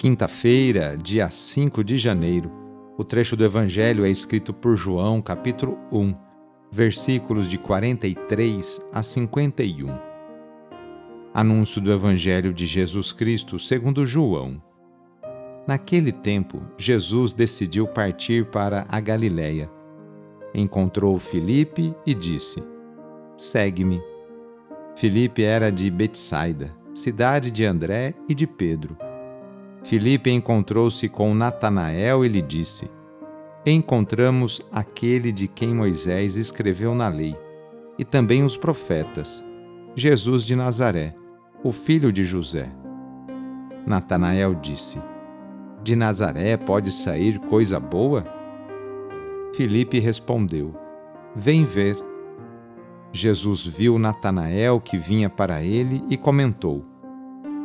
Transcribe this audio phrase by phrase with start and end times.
[0.00, 2.50] Quinta-feira, dia 5 de janeiro.
[2.96, 6.14] O trecho do Evangelho é escrito por João, capítulo 1,
[6.72, 9.88] versículos de 43 a 51.
[11.34, 14.62] Anúncio do Evangelho de Jesus Cristo segundo João.
[15.68, 19.70] Naquele tempo, Jesus decidiu partir para a Galiléia.
[20.54, 22.64] Encontrou Filipe e disse:
[23.36, 24.00] Segue-me.
[24.96, 29.09] Filipe era de Betsaida, cidade de André e de Pedro.
[29.82, 32.90] Filipe encontrou-se com Natanael e lhe disse:
[33.64, 37.36] Encontramos aquele de quem Moisés escreveu na lei,
[37.98, 39.44] e também os profetas,
[39.94, 41.14] Jesus de Nazaré,
[41.62, 42.70] o filho de José.
[43.86, 45.00] Natanael disse:
[45.82, 48.24] De Nazaré pode sair coisa boa?
[49.54, 50.74] Filipe respondeu:
[51.34, 51.96] Vem ver.
[53.12, 56.89] Jesus viu Natanael que vinha para ele e comentou: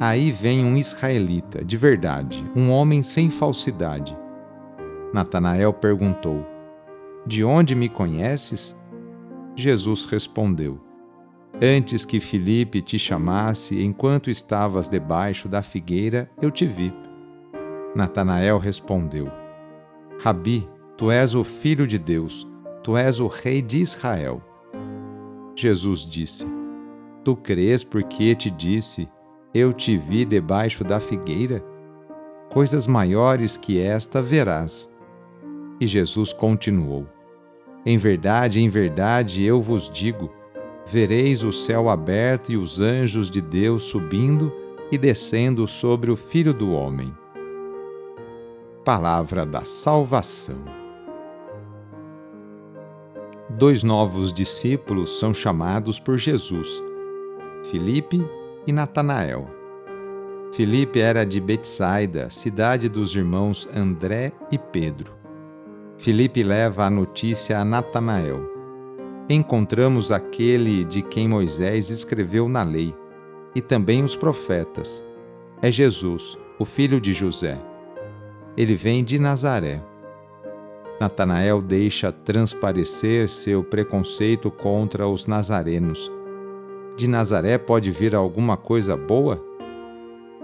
[0.00, 4.16] Aí vem um israelita, de verdade, um homem sem falsidade.
[5.12, 6.46] Natanael perguntou:
[7.26, 8.76] De onde me conheces?
[9.56, 10.78] Jesus respondeu:
[11.60, 16.94] Antes que Filipe te chamasse, enquanto estavas debaixo da figueira, eu te vi.
[17.96, 19.28] Natanael respondeu:
[20.22, 22.46] Rabi, tu és o filho de Deus,
[22.84, 24.40] tu és o rei de Israel.
[25.56, 26.46] Jesus disse:
[27.24, 29.08] Tu crês porque te disse:
[29.58, 31.64] Eu te vi debaixo da figueira?
[32.48, 34.88] Coisas maiores que esta verás.
[35.80, 37.08] E Jesus continuou:
[37.84, 40.30] Em verdade, em verdade, eu vos digo:
[40.86, 44.52] vereis o céu aberto e os anjos de Deus subindo
[44.92, 47.12] e descendo sobre o Filho do Homem.
[48.84, 50.62] Palavra da Salvação
[53.50, 56.80] dois novos discípulos são chamados por Jesus,
[57.64, 58.24] Filipe
[58.66, 59.48] e Natanael.
[60.52, 65.12] Filipe era de Betsaida, cidade dos irmãos André e Pedro.
[65.98, 68.40] Filipe leva a notícia a Natanael.
[69.28, 72.94] Encontramos aquele de quem Moisés escreveu na lei,
[73.54, 75.04] e também os profetas.
[75.60, 77.60] É Jesus, o filho de José.
[78.56, 79.82] Ele vem de Nazaré
[81.00, 86.10] Natanael deixa transparecer seu preconceito contra os nazarenos.
[86.98, 89.40] De Nazaré pode vir alguma coisa boa?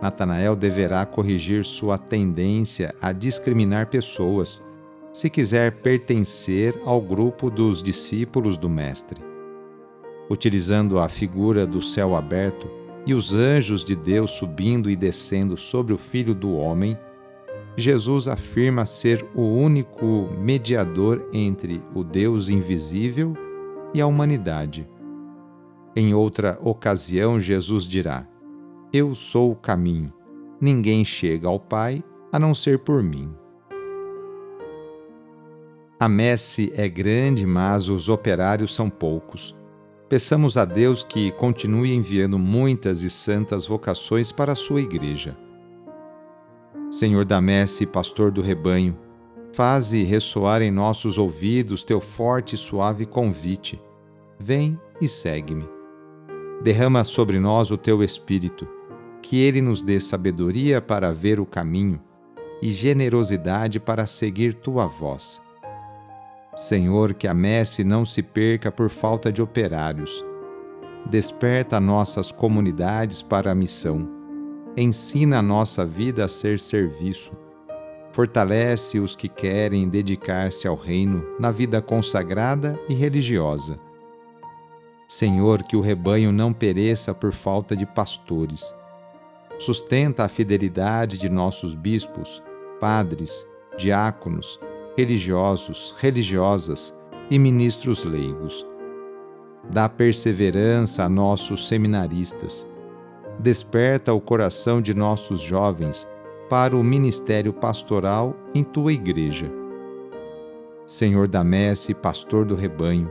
[0.00, 4.64] Natanael deverá corrigir sua tendência a discriminar pessoas,
[5.12, 9.20] se quiser pertencer ao grupo dos discípulos do Mestre.
[10.30, 12.70] Utilizando a figura do céu aberto
[13.04, 16.96] e os anjos de Deus subindo e descendo sobre o Filho do Homem,
[17.76, 23.34] Jesus afirma ser o único mediador entre o Deus invisível
[23.92, 24.88] e a humanidade.
[25.98, 28.28] Em outra ocasião, Jesus dirá:
[28.92, 30.12] Eu sou o caminho.
[30.60, 33.34] Ninguém chega ao Pai a não ser por mim.
[35.98, 39.54] A messe é grande, mas os operários são poucos.
[40.06, 45.34] Peçamos a Deus que continue enviando muitas e santas vocações para a sua igreja.
[46.90, 48.96] Senhor da messe pastor do rebanho,
[49.54, 53.80] faze ressoar em nossos ouvidos teu forte e suave convite.
[54.38, 55.75] Vem e segue-me.
[56.62, 58.66] Derrama sobre nós o teu espírito,
[59.22, 62.00] que ele nos dê sabedoria para ver o caminho
[62.62, 65.40] e generosidade para seguir tua voz.
[66.54, 70.24] Senhor, que a messe não se perca por falta de operários.
[71.08, 74.16] Desperta nossas comunidades para a missão
[74.76, 77.32] ensina a nossa vida a ser serviço.
[78.12, 83.78] Fortalece os que querem dedicar-se ao reino na vida consagrada e religiosa.
[85.06, 88.74] Senhor, que o rebanho não pereça por falta de pastores.
[89.58, 92.42] Sustenta a fidelidade de nossos bispos
[92.80, 94.60] padres, diáconos,
[94.96, 96.96] religiosos, religiosas
[97.30, 98.66] e ministros leigos.
[99.70, 102.66] Dá perseverança a nossos seminaristas.
[103.38, 106.06] Desperta o coração de nossos jovens
[106.48, 109.50] para o ministério pastoral em tua igreja.
[110.86, 113.10] Senhor da messe, pastor do rebanho,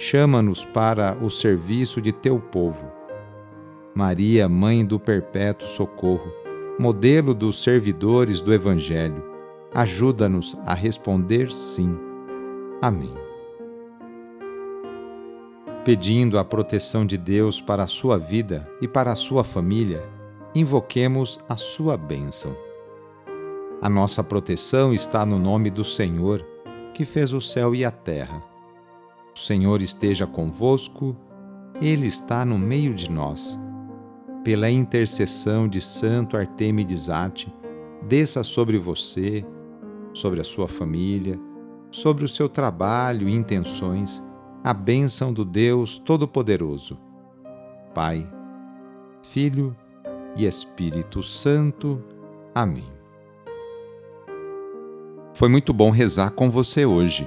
[0.00, 2.90] chama-nos para o serviço de teu povo.
[3.94, 6.32] Maria, mãe do perpétuo socorro,
[6.78, 9.22] modelo dos servidores do Evangelho,
[9.74, 11.94] ajuda-nos a responder sim.
[12.80, 13.14] Amém.
[15.84, 20.02] Pedindo a proteção de Deus para a sua vida e para a sua família,
[20.54, 22.56] invoquemos a sua bênção.
[23.82, 26.42] A nossa proteção está no nome do Senhor,
[26.94, 28.49] que fez o céu e a terra.
[29.40, 31.16] Senhor esteja convosco,
[31.80, 33.58] Ele está no meio de nós
[34.44, 37.52] pela intercessão de Santo Artemides Ate,
[38.06, 39.44] desça sobre você,
[40.12, 41.38] sobre a sua família,
[41.90, 44.22] sobre o seu trabalho e intenções,
[44.62, 46.98] a bênção do Deus Todo-Poderoso.
[47.94, 48.30] Pai,
[49.22, 49.76] Filho
[50.36, 52.02] e Espírito Santo.
[52.54, 52.88] Amém.
[55.32, 57.26] Foi muito bom rezar com você hoje.